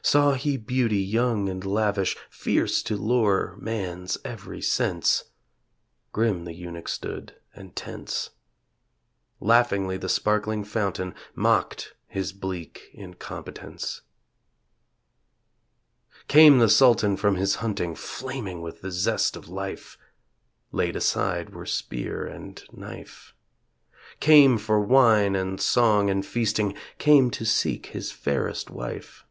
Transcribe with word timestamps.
Saw 0.00 0.32
he 0.34 0.56
beauty 0.56 1.00
young 1.02 1.50
and 1.50 1.62
lavish 1.66 2.16
Fierce 2.30 2.82
to 2.84 2.96
lure 2.96 3.58
man's 3.58 4.16
every 4.24 4.62
sense 4.62 5.24
(Grim 6.12 6.44
the 6.46 6.54
Eunuch 6.54 6.88
stood 6.88 7.36
and 7.54 7.76
tense) 7.76 8.30
Laughingly 9.38 9.98
the 9.98 10.08
sparkling 10.08 10.64
fountain 10.64 11.14
Mocked 11.34 11.92
his 12.06 12.32
bleak 12.32 12.88
incompetence. 12.94 14.00
Came 16.26 16.58
the 16.58 16.70
Sultan 16.70 17.18
from 17.18 17.34
his 17.34 17.56
hunting 17.56 17.94
Flaming 17.94 18.62
with 18.62 18.80
the 18.80 18.90
zest 18.92 19.36
of 19.36 19.50
life; 19.50 19.98
(Laid 20.72 20.96
aside 20.96 21.50
were 21.50 21.66
spear 21.66 22.24
and 22.24 22.64
knife) 22.72 23.34
Came 24.20 24.56
for 24.56 24.80
wine 24.80 25.36
and 25.36 25.60
song 25.60 26.08
and 26.08 26.24
feasting, 26.24 26.74
Came 26.96 27.30
to 27.32 27.44
seek 27.44 27.86
his 27.86 28.10
fairest 28.10 28.70
wife. 28.70 29.26